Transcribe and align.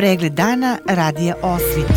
Pregled 0.00 0.32
dana 0.32 0.78
radija 0.86 1.34
Osvit. 1.42 1.92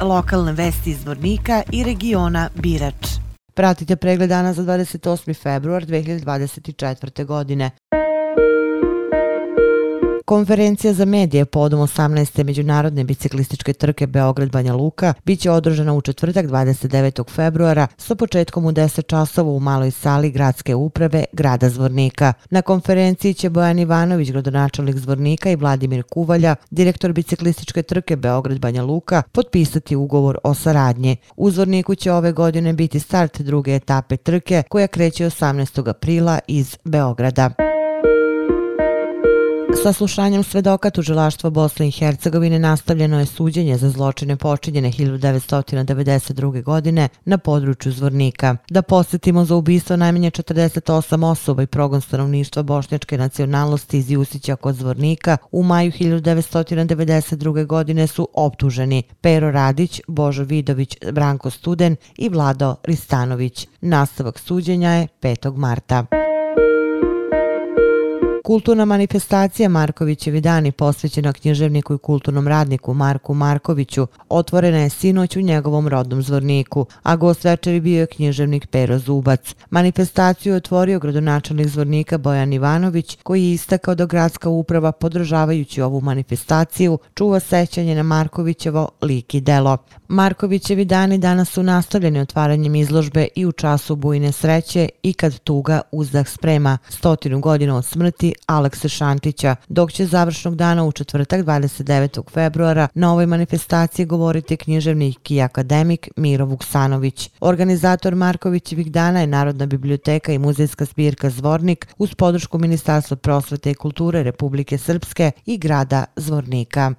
Lokalne 0.00 0.52
vesti 0.52 0.90
iz 0.90 1.04
Vornika 1.06 1.62
i 1.72 1.84
regiona 1.84 2.48
Birač. 2.54 3.06
Pratite 3.54 3.96
pregled 3.96 4.28
dana 4.28 4.52
za 4.52 4.62
28. 4.62 5.42
februar 5.42 5.84
2024. 5.86 7.24
godine. 7.24 7.70
Konferencija 10.24 10.92
za 10.92 11.04
medije 11.04 11.44
podom 11.44 11.80
18. 11.80 12.44
međunarodne 12.44 13.04
biciklističke 13.04 13.72
trke 13.72 14.06
Beograd-Banja 14.06 14.72
Luka 14.76 15.14
biće 15.24 15.50
održana 15.50 15.94
u 15.94 16.00
četvrtak 16.00 16.46
29. 16.46 17.30
februara 17.30 17.86
sa 17.96 18.14
početkom 18.14 18.66
u 18.66 18.72
10 18.72 19.06
časova 19.06 19.50
u 19.50 19.60
maloj 19.60 19.90
sali 19.90 20.30
gradske 20.30 20.74
uprave 20.74 21.24
grada 21.32 21.68
Zvornika. 21.68 22.32
Na 22.50 22.62
konferenciji 22.62 23.34
će 23.34 23.50
Bojan 23.50 23.78
Ivanović, 23.78 24.30
gradonačelnik 24.30 24.96
Zvornika 24.96 25.50
i 25.50 25.56
Vladimir 25.56 26.02
Kuvalja, 26.02 26.56
direktor 26.70 27.12
biciklističke 27.12 27.82
trke 27.82 28.16
Beograd-Banja 28.16 28.86
Luka, 28.86 29.22
potpisati 29.32 29.96
ugovor 29.96 30.38
o 30.44 30.54
saradnje. 30.54 31.16
U 31.36 31.50
Zvorniku 31.50 31.94
će 31.94 32.12
ove 32.12 32.32
godine 32.32 32.72
biti 32.72 33.00
start 33.00 33.40
druge 33.40 33.74
etape 33.74 34.16
trke 34.16 34.62
koja 34.68 34.86
kreće 34.86 35.24
18. 35.24 35.90
aprila 35.90 36.38
iz 36.48 36.76
Beograda. 36.84 37.73
Sa 39.82 39.92
slušanjem 39.92 40.42
svedoka 40.44 40.90
tužilaštva 40.90 41.50
Bosne 41.50 41.88
i 41.88 41.90
Hercegovine 41.90 42.58
nastavljeno 42.58 43.18
je 43.20 43.26
suđenje 43.26 43.76
za 43.76 43.90
zločine 43.90 44.36
počinjene 44.36 44.92
1992. 44.92 46.62
godine 46.62 47.08
na 47.24 47.38
području 47.38 47.92
Zvornika. 47.92 48.56
Da 48.70 48.82
posjetimo 48.82 49.44
za 49.44 49.56
ubistvo 49.56 49.96
najmanje 49.96 50.30
48 50.30 51.24
osoba 51.24 51.62
i 51.62 51.66
progon 51.66 52.00
stanovništva 52.00 52.62
bošnjačke 52.62 53.18
nacionalnosti 53.18 53.98
iz 53.98 54.10
Jusića 54.10 54.56
kod 54.56 54.74
Zvornika 54.74 55.36
u 55.52 55.62
maju 55.62 55.92
1992. 55.92 57.66
godine 57.66 58.06
su 58.06 58.28
optuženi 58.34 59.02
Pero 59.20 59.50
Radić, 59.50 60.00
Božo 60.08 60.42
Vidović, 60.42 60.96
Branko 61.12 61.50
Studen 61.50 61.96
i 62.16 62.28
Vlado 62.28 62.76
Ristanović. 62.84 63.68
Nastavak 63.80 64.38
suđenja 64.38 64.90
je 64.90 65.08
5. 65.22 65.56
marta. 65.56 66.23
Kulturna 68.44 68.84
manifestacija 68.84 69.68
Markovićevi 69.68 70.40
dani 70.40 70.72
posvećena 70.72 71.32
književniku 71.32 71.94
i 71.94 71.98
kulturnom 71.98 72.48
radniku 72.48 72.94
Marku 72.94 73.34
Markoviću 73.34 74.06
otvorena 74.28 74.78
je 74.78 74.90
sinoć 74.90 75.36
u 75.36 75.40
njegovom 75.40 75.88
rodnom 75.88 76.22
zvorniku, 76.22 76.86
a 77.02 77.16
gost 77.16 77.44
večeri 77.44 77.80
bio 77.80 78.00
je 78.00 78.06
književnik 78.06 78.66
Pero 78.66 78.98
Zubac. 78.98 79.54
Manifestaciju 79.70 80.52
je 80.52 80.56
otvorio 80.56 80.98
gradonačelnik 80.98 81.68
zvornika 81.68 82.18
Bojan 82.18 82.52
Ivanović, 82.52 83.18
koji 83.22 83.44
je 83.44 83.52
istakao 83.52 83.94
da 83.94 84.06
gradska 84.06 84.48
uprava, 84.48 84.92
podržavajući 84.92 85.82
ovu 85.82 86.00
manifestaciju, 86.00 86.98
čuva 87.14 87.40
sećanje 87.40 87.94
na 87.94 88.02
Markovićevo 88.02 88.88
lik 89.02 89.34
i 89.34 89.40
delo. 89.40 89.78
Markovićevi 90.08 90.84
dani 90.84 91.18
danas 91.18 91.48
su 91.50 91.62
nastavljeni 91.62 92.20
otvaranjem 92.20 92.74
izložbe 92.74 93.28
i 93.34 93.46
u 93.46 93.52
času 93.52 93.96
bujne 93.96 94.32
sreće 94.32 94.88
i 95.02 95.12
kad 95.12 95.38
tuga 95.38 95.80
uzdah 95.92 96.28
sprema 96.28 96.78
stotinu 96.88 97.40
godina 97.40 97.76
od 97.76 97.84
smrti 97.84 98.33
Aleksa 98.46 98.88
Šantića, 98.88 99.56
dok 99.68 99.92
će 99.92 100.06
završnog 100.06 100.56
dana 100.56 100.84
u 100.84 100.92
četvrtak 100.92 101.40
29. 101.40 102.30
februara 102.30 102.88
na 102.94 103.12
ovoj 103.12 103.26
manifestaciji 103.26 104.06
govoriti 104.06 104.56
književnik 104.56 105.30
i 105.30 105.40
akademik 105.40 106.08
Miro 106.16 106.44
Vuksanović. 106.44 107.30
Organizator 107.40 108.14
Markovićevih 108.14 108.92
dana 108.92 109.20
je 109.20 109.26
Narodna 109.26 109.66
biblioteka 109.66 110.32
i 110.32 110.38
muzejska 110.38 110.84
zbirka 110.84 111.30
Zvornik 111.30 111.86
uz 111.98 112.14
podršku 112.14 112.58
Ministarstva 112.58 113.16
prosvete 113.16 113.70
i 113.70 113.74
kulture 113.74 114.22
Republike 114.22 114.78
Srpske 114.78 115.30
i 115.46 115.58
grada 115.58 116.04
Zvornika. 116.16 116.92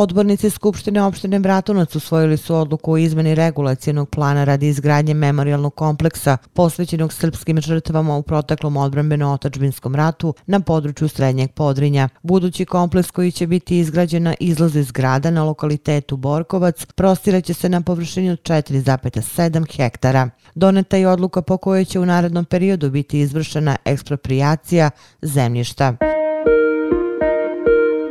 Odbornici 0.00 0.50
Skupštine 0.50 1.02
opštine 1.02 1.38
Bratunac 1.38 1.96
usvojili 1.96 2.36
su 2.36 2.54
odluku 2.54 2.92
o 2.92 2.96
izmeni 2.96 3.34
regulacijenog 3.34 4.10
plana 4.10 4.44
radi 4.44 4.68
izgradnje 4.68 5.14
memorialnog 5.14 5.74
kompleksa 5.74 6.36
posvećenog 6.54 7.12
srpskim 7.12 7.60
žrtvama 7.60 8.16
u 8.16 8.22
proteklom 8.22 8.76
odbranbeno-otačbinskom 8.76 9.94
ratu 9.94 10.34
na 10.46 10.60
području 10.60 11.08
Srednjeg 11.08 11.50
Podrinja. 11.50 12.08
Budući 12.22 12.64
kompleks 12.64 13.10
koji 13.10 13.32
će 13.32 13.46
biti 13.46 13.78
izgrađen 13.78 14.22
na 14.22 14.34
izlazu 14.40 14.78
iz 14.78 14.92
grada 14.92 15.30
na 15.30 15.44
lokalitetu 15.44 16.16
Borkovac 16.16 16.86
prostiraće 16.86 17.54
se 17.54 17.68
na 17.68 17.80
površini 17.80 18.30
od 18.30 18.42
4,7 18.42 19.76
hektara. 19.76 20.30
Doneta 20.54 20.96
je 20.96 21.08
odluka 21.08 21.42
po 21.42 21.56
kojoj 21.56 21.84
će 21.84 22.00
u 22.00 22.06
narednom 22.06 22.44
periodu 22.44 22.90
biti 22.90 23.20
izvršena 23.20 23.76
ekspropriacija 23.84 24.90
zemljišta. 25.22 26.19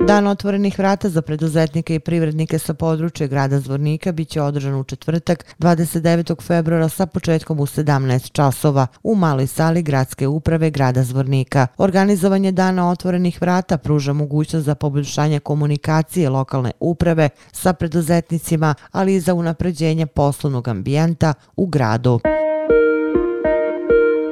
Dan 0.10 0.28
otvorenih 0.28 0.80
vrata 0.80 1.10
za 1.10 1.22
preduzetnike 1.22 1.96
i 1.96 2.00
privrednike 2.00 2.60
sa 2.60 2.74
područja 2.74 3.28
grada 3.28 3.60
Zvornika 3.60 4.12
biće 4.12 4.42
održan 4.42 4.76
u 4.76 4.84
četvrtak 4.84 5.46
29. 5.60 6.44
februara 6.44 6.90
sa 6.90 7.06
početkom 7.06 7.60
u 7.60 7.66
17 7.66 8.32
časova 8.32 8.88
u 9.04 9.16
maloj 9.16 9.48
sali 9.48 9.82
gradske 9.82 10.28
uprave 10.28 10.70
grada 10.70 11.04
Zvornika. 11.04 11.68
Organizovanje 11.78 12.52
dana 12.52 12.90
otvorenih 12.90 13.42
vrata 13.42 13.78
pruža 13.78 14.14
mogućnost 14.14 14.66
za 14.66 14.76
poboljšanje 14.76 15.40
komunikacije 15.40 16.30
lokalne 16.30 16.72
uprave 16.80 17.30
sa 17.52 17.74
preduzetnicima, 17.74 18.76
ali 18.92 19.16
i 19.16 19.20
za 19.20 19.34
unapređenje 19.34 20.06
poslovnog 20.06 20.68
ambijenta 20.68 21.34
u 21.56 21.66
gradu. 21.66 22.20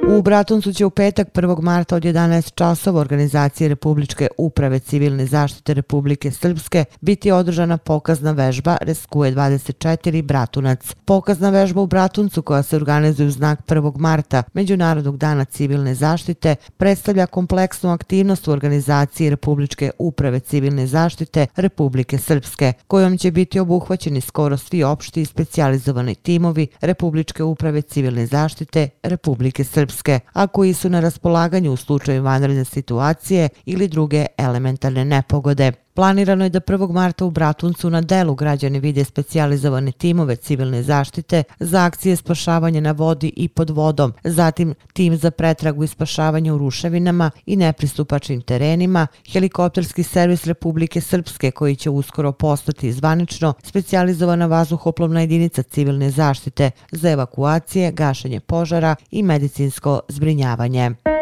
U 0.10 0.22
Bratuncu 0.22 0.74
će 0.74 0.86
u 0.86 0.90
petak 0.90 1.28
1. 1.34 1.62
marta 1.62 1.96
od 1.96 2.04
11 2.04 2.54
časova 2.56 3.02
organizacije 3.02 3.70
Republičke 3.70 4.28
uprave 4.38 4.80
civilne 4.80 5.26
zaštite 5.26 5.74
Republike 5.74 6.32
Srpske 6.32 6.86
biti 7.02 7.32
održana 7.32 7.78
pokazna 7.78 8.32
vežba 8.32 8.78
Reskuje 8.82 9.32
24 9.32 10.22
Bratunac. 10.22 10.96
Pokazna 11.06 11.50
vežba 11.50 11.82
u 11.82 11.88
Bratuncu 11.88 12.42
koja 12.42 12.64
se 12.64 12.76
organizuje 12.76 13.28
u 13.28 13.32
znak 13.32 13.60
1. 13.68 13.98
marta 13.98 14.44
Međunarodnog 14.54 15.18
dana 15.18 15.46
civilne 15.46 15.96
zaštite 15.96 16.56
predstavlja 16.78 17.26
kompleksnu 17.26 17.92
aktivnost 17.92 18.48
u 18.48 18.52
organizaciji 18.52 19.30
Republičke 19.30 19.92
uprave 20.00 20.40
civilne 20.40 20.88
zaštite 20.88 21.48
Republike 21.56 22.18
Srpske 22.18 22.74
kojom 22.88 23.18
će 23.18 23.32
biti 23.32 23.60
obuhvaćeni 23.60 24.22
skoro 24.22 24.58
svi 24.58 24.84
opšti 24.84 25.22
i 25.22 25.26
specijalizovani 25.26 26.16
timovi 26.16 26.68
Republičke 26.82 27.44
uprave 27.44 27.82
civilne 27.82 28.26
zaštite 28.26 28.90
Republike 29.04 29.64
Srpske. 29.64 29.97
Turske, 29.98 30.20
a 30.34 30.48
koji 30.48 30.74
su 30.74 30.90
na 30.90 31.00
raspolaganju 31.00 31.74
u 31.74 31.78
slučaju 31.78 32.24
vanredne 32.24 32.66
situacije 32.66 33.50
ili 33.66 33.88
druge 33.88 34.26
elementarne 34.38 35.06
nepogode. 35.06 35.72
Planirano 35.98 36.44
je 36.44 36.50
da 36.50 36.60
1. 36.60 36.92
marta 36.92 37.26
u 37.26 37.32
Bratuncu 37.32 37.90
na 37.90 38.02
delu 38.02 38.36
građani 38.36 38.80
vide 38.80 39.04
specijalizovane 39.04 39.92
timove 39.92 40.36
civilne 40.36 40.84
zaštite 40.84 41.44
za 41.60 41.84
akcije 41.86 42.16
spašavanja 42.16 42.82
na 42.82 42.92
vodi 42.92 43.34
i 43.36 43.48
pod 43.48 43.70
vodom, 43.70 44.14
zatim 44.24 44.76
tim 44.94 45.18
za 45.18 45.32
pretragu 45.32 45.84
i 45.84 45.88
spašavanje 45.88 46.52
u 46.52 46.58
ruševinama 46.58 47.32
i 47.46 47.56
nepristupačnim 47.56 48.42
terenima, 48.42 49.08
helikopterski 49.32 50.04
servis 50.04 50.46
Republike 50.46 51.02
Srpske 51.02 51.52
koji 51.52 51.76
će 51.76 51.90
uskoro 51.90 52.32
postati 52.32 52.94
zvanično 52.94 53.54
specijalizovana 53.64 54.46
vazduhoplovna 54.46 55.22
jedinica 55.22 55.64
civilne 55.64 56.10
zaštite 56.10 56.72
za 56.92 57.12
evakuacije, 57.12 57.92
gašenje 57.92 58.40
požara 58.40 58.96
i 59.12 59.24
medicinsko 59.24 60.00
zbrinjavanje. 60.10 61.17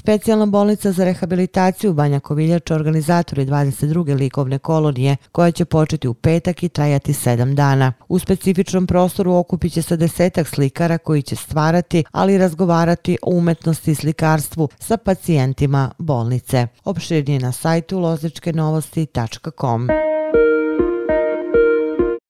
Specijalna 0.00 0.46
bolnica 0.46 0.92
za 0.92 1.04
rehabilitaciju 1.04 1.92
Banja 1.92 2.20
Koviljač 2.20 2.70
organizatori 2.70 3.46
22. 3.46 4.18
likovne 4.18 4.58
kolonije 4.58 5.16
koja 5.32 5.50
će 5.50 5.64
početi 5.64 6.08
u 6.08 6.14
petak 6.14 6.62
i 6.62 6.68
trajati 6.68 7.12
7 7.12 7.54
dana. 7.54 7.92
U 8.08 8.18
specifičnom 8.18 8.86
prostoru 8.86 9.34
okupit 9.34 9.72
će 9.72 9.82
se 9.82 9.96
desetak 9.96 10.48
slikara 10.48 10.98
koji 10.98 11.22
će 11.22 11.36
stvarati, 11.36 12.04
ali 12.12 12.34
i 12.34 12.38
razgovarati 12.38 13.18
o 13.22 13.34
umetnosti 13.36 13.90
i 13.90 13.94
slikarstvu 13.94 14.68
sa 14.78 14.96
pacijentima 14.96 15.90
bolnice. 15.98 16.66
Opširnije 16.84 17.40
na 17.40 17.52
sajtu 17.52 17.98
lozničkenovosti.com. 17.98 19.88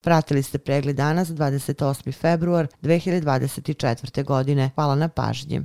Pratili 0.00 0.42
ste 0.42 0.58
pregled 0.58 0.96
dana 0.96 1.24
za 1.24 1.34
28. 1.34 2.12
februar 2.12 2.66
2024. 2.82 4.24
godine. 4.24 4.70
Hvala 4.74 4.94
na 4.94 5.08
pažnji. 5.08 5.64